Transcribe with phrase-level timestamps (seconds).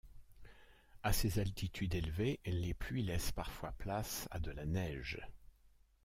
[1.03, 5.19] À ces altitudes élevées, les pluies laissent parfois place à de la neige.